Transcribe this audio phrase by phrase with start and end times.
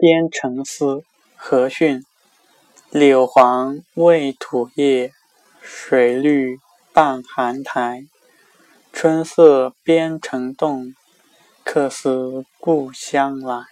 [0.00, 1.04] 边城思，
[1.36, 2.06] 和讯，
[2.88, 5.12] 柳黄未吐叶，
[5.60, 6.58] 水绿
[6.94, 8.06] 半寒苔，
[8.94, 10.94] 春色边城动，
[11.62, 13.66] 客思故乡来。